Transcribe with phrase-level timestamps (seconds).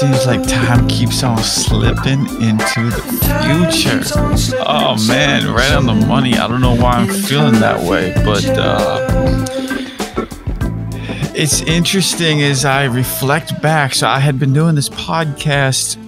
[0.00, 3.02] Seems like time keeps on slipping into the
[3.44, 4.00] future.
[4.66, 6.38] Oh man, right on the money.
[6.38, 9.44] I don't know why I'm feeling that way, but uh,
[11.34, 13.94] it's interesting as I reflect back.
[13.94, 15.98] So I had been doing this podcast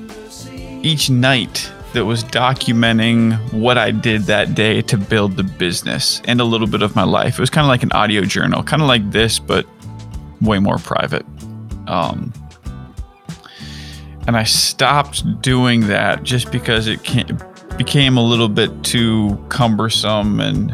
[0.82, 6.40] each night that was documenting what I did that day to build the business and
[6.40, 7.34] a little bit of my life.
[7.34, 9.66] It was kind of like an audio journal, kind of like this, but
[10.40, 11.26] way more private.
[11.86, 12.32] Um,
[14.26, 17.26] and I stopped doing that just because it ca-
[17.76, 20.72] became a little bit too cumbersome and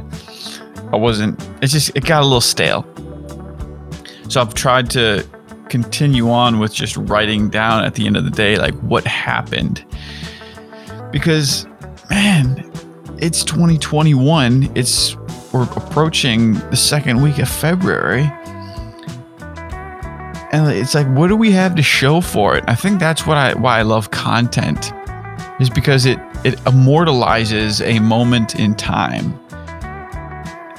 [0.93, 2.87] I wasn't, it just, it got a little stale.
[4.29, 5.27] So I've tried to
[5.69, 9.85] continue on with just writing down at the end of the day, like what happened.
[11.11, 11.67] Because,
[12.11, 12.71] man,
[13.19, 14.71] it's 2021.
[14.75, 15.17] It's,
[15.53, 18.31] we're approaching the second week of February.
[20.51, 22.65] And it's like, what do we have to show for it?
[22.67, 24.93] I think that's what I, why I love content
[25.61, 29.39] is because it, it immortalizes a moment in time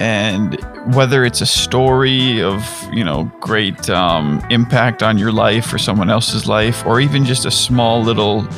[0.00, 0.58] and
[0.94, 6.08] whether it's a story of you know great um, impact on your life or someone
[6.10, 8.48] else's life or even just a small little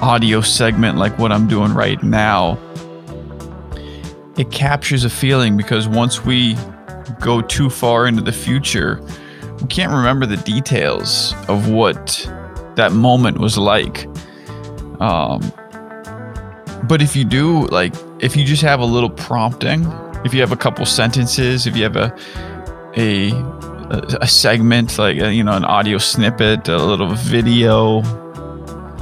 [0.00, 2.58] audio segment like what i'm doing right now
[4.38, 6.56] it captures a feeling because once we
[7.20, 9.04] go too far into the future
[9.60, 12.30] we can't remember the details of what
[12.76, 14.06] that moment was like
[15.00, 15.40] um,
[16.84, 19.84] but if you do like if you just have a little prompting
[20.24, 22.14] if you have a couple sentences, if you have a
[22.96, 23.32] a
[24.20, 28.02] a segment like you know an audio snippet, a little video.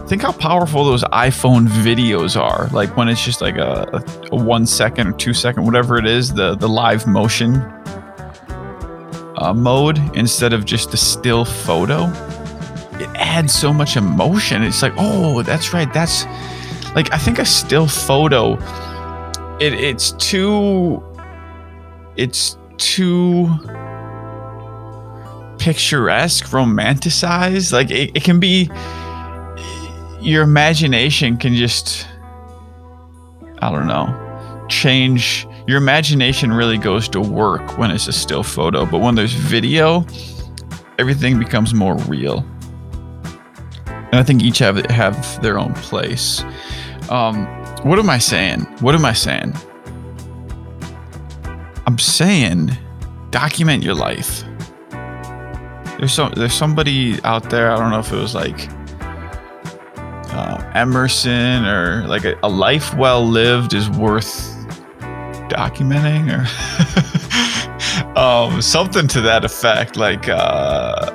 [0.07, 2.69] Think how powerful those iPhone videos are.
[2.69, 6.33] Like when it's just like a, a one second or two second, whatever it is,
[6.33, 7.55] the the live motion
[9.47, 12.05] uh, mode instead of just the still photo.
[12.99, 14.63] It adds so much emotion.
[14.63, 15.93] It's like, oh, that's right.
[15.93, 16.25] That's
[16.95, 18.59] like I think a still photo
[19.61, 21.03] it, it's too
[22.17, 23.49] it's too
[25.59, 28.71] picturesque romanticized like it, it can be
[30.21, 32.07] your imagination can just
[33.61, 38.87] i don't know change your imagination really goes to work when it's a still photo
[38.87, 40.05] but when there's video
[40.99, 42.45] everything becomes more real
[43.87, 46.45] and i think each have have their own place
[47.11, 47.47] um,
[47.85, 48.63] what am I saying?
[48.81, 49.55] What am I saying?
[51.87, 52.77] I'm saying
[53.31, 54.43] document your life.
[55.99, 58.69] There's some there's somebody out there, I don't know if it was like
[60.33, 64.56] uh, Emerson or like a, a life well lived is worth
[65.57, 66.45] documenting or
[68.19, 69.97] um, something to that effect.
[69.97, 71.11] Like, uh,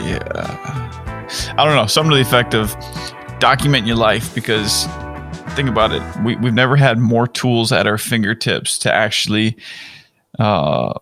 [0.00, 0.20] yeah,
[1.58, 2.76] I don't know, something to the effect of
[3.40, 4.86] document your life because
[5.50, 9.56] think about it we, we've never had more tools at our fingertips to actually
[10.38, 10.92] uh,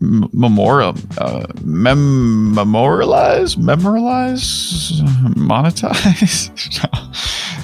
[0.00, 5.00] memorial, uh, mem- memorialize, memorialize,
[5.36, 6.48] monetize.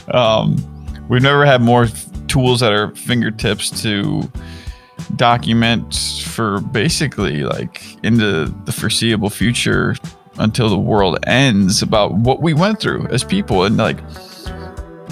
[0.14, 0.56] um,
[1.08, 1.86] we've never had more
[2.28, 4.30] tools at our fingertips to
[5.16, 5.94] document
[6.24, 9.94] for basically like into the foreseeable future
[10.38, 13.64] until the world ends about what we went through as people.
[13.64, 13.98] And like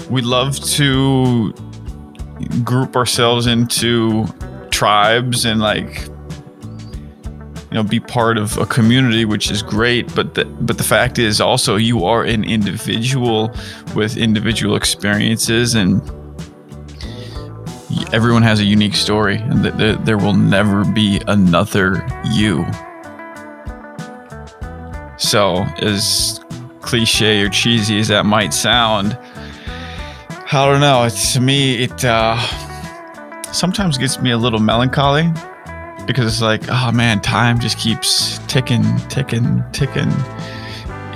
[0.09, 1.53] we love to
[2.63, 4.25] group ourselves into
[4.71, 6.07] tribes and like
[7.71, 10.13] you know be part of a community which is great.
[10.13, 13.53] But the but the fact is also you are an individual
[13.95, 16.01] with individual experiences and
[18.15, 22.65] everyone has a unique story and th- th- there will never be another you
[25.17, 26.41] so, as
[26.81, 29.17] cliche or cheesy as that might sound,
[30.51, 31.03] I don't know.
[31.03, 32.37] It's, to me, it uh,
[33.51, 35.31] sometimes gets me a little melancholy
[36.05, 40.11] because it's like, oh man, time just keeps ticking, ticking, ticking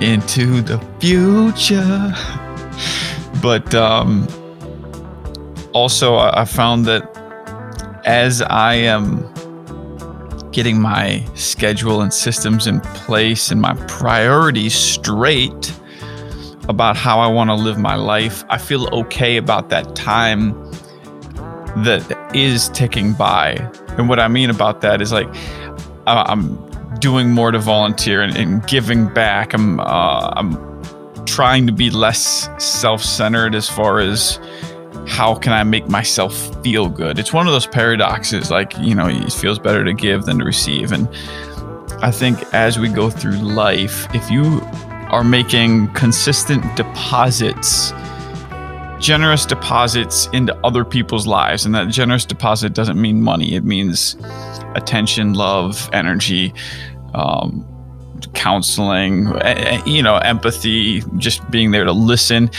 [0.00, 2.12] into the future.
[3.42, 4.26] but um,
[5.72, 7.04] also, I, found that
[8.04, 9.26] as I am
[10.50, 15.72] getting my schedule and systems in place and my priorities straight,
[16.70, 18.44] about how I want to live my life.
[18.48, 20.52] I feel okay about that time
[21.84, 23.54] that is ticking by.
[23.98, 25.28] And what I mean about that is like
[26.06, 26.56] I'm
[27.00, 29.52] doing more to volunteer and, and giving back.
[29.52, 34.38] I'm uh, I'm trying to be less self-centered as far as
[35.06, 37.18] how can I make myself feel good?
[37.18, 40.44] It's one of those paradoxes, like, you know, it feels better to give than to
[40.44, 40.92] receive.
[40.92, 41.08] And
[42.02, 44.60] I think as we go through life, if you
[45.10, 47.92] are making consistent deposits,
[48.98, 54.16] generous deposits into other people's lives, and that generous deposit doesn't mean money, it means
[54.74, 56.54] attention, love, energy,
[57.14, 57.66] um,
[58.34, 59.26] counseling,
[59.86, 62.50] you know, empathy, just being there to listen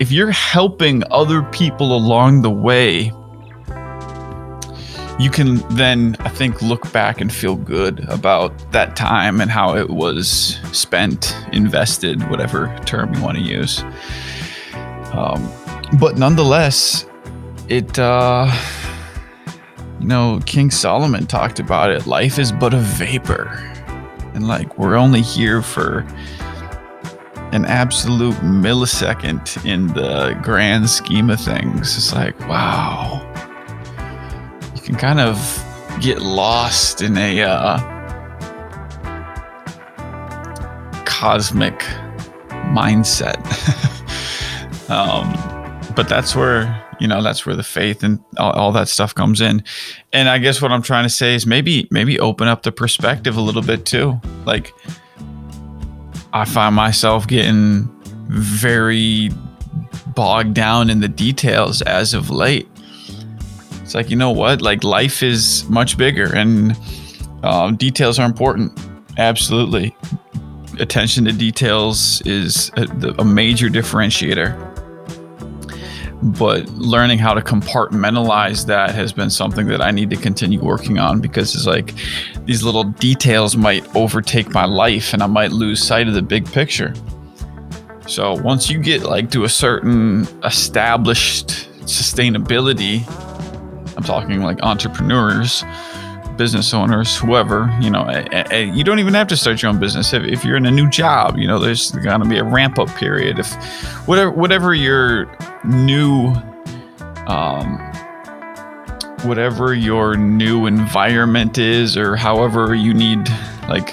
[0.00, 3.12] if you're helping other people along the way,
[5.18, 9.76] you can then, I think, look back and feel good about that time and how
[9.76, 13.84] it was spent, invested, whatever term you want to use.
[15.12, 15.48] Um,
[16.00, 17.06] but nonetheless,
[17.68, 18.50] it, uh,
[20.00, 22.08] you know, King Solomon talked about it.
[22.08, 23.46] Life is but a vapor.
[24.34, 26.04] And like, we're only here for
[27.54, 31.96] an absolute millisecond in the grand scheme of things.
[31.96, 33.22] It's like, wow.
[34.74, 35.38] You can kind of
[36.00, 37.78] get lost in a uh,
[41.04, 41.78] cosmic
[42.74, 43.38] mindset.
[44.90, 45.32] um,
[45.94, 49.40] but that's where you know that's where the faith and all, all, that stuff comes
[49.40, 49.64] in
[50.12, 53.36] and i guess what i'm trying to say is maybe maybe open up the perspective
[53.36, 54.72] a little bit too like
[56.34, 57.88] I find myself getting
[58.28, 59.30] very
[60.14, 62.68] bogged down in the details as of late.
[63.82, 64.60] It's like, you know what?
[64.60, 66.76] Like, life is much bigger and
[67.44, 68.76] um, details are important.
[69.16, 69.96] Absolutely.
[70.80, 74.74] Attention to details is a, a major differentiator
[76.24, 80.98] but learning how to compartmentalize that has been something that I need to continue working
[80.98, 81.92] on because it's like
[82.46, 86.50] these little details might overtake my life and I might lose sight of the big
[86.50, 86.94] picture.
[88.06, 91.48] So once you get like to a certain established
[91.86, 93.02] sustainability,
[93.96, 95.64] I'm talking like entrepreneurs,
[96.36, 98.06] business owners, whoever, you know,
[98.52, 100.12] you don't even have to start your own business.
[100.12, 102.78] If, if you're in a new job, you know, there's going to be a ramp
[102.78, 103.38] up period.
[103.38, 103.54] If
[104.06, 106.34] whatever, whatever your new
[107.26, 107.78] um,
[109.24, 113.28] whatever your new environment is or however you need
[113.68, 113.92] like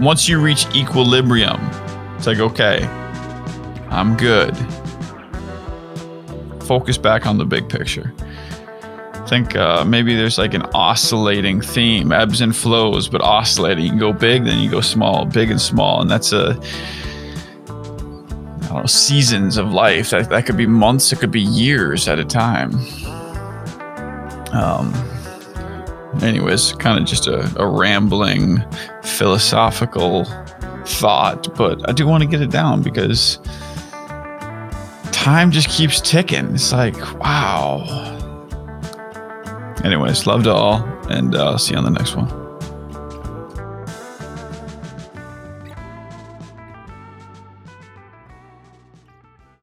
[0.00, 1.58] once you reach equilibrium
[2.16, 2.84] it's like okay
[3.90, 4.56] i'm good
[6.64, 8.12] focus back on the big picture
[9.14, 13.82] I think uh, maybe there's like an oscillating theme, ebbs and flows, but oscillating.
[13.82, 16.56] You can go big, then you go small, big and small, and that's a
[18.76, 20.10] know, seasons of life.
[20.10, 22.72] That, that could be months, it could be years at a time.
[24.56, 24.92] Um,
[26.22, 28.64] anyways, kind of just a, a rambling
[29.02, 30.24] philosophical
[30.86, 33.38] thought, but I do want to get it down because
[35.12, 36.54] time just keeps ticking.
[36.54, 37.82] It's like, wow.
[39.84, 42.45] Anyways, love to all, and uh, see you on the next one.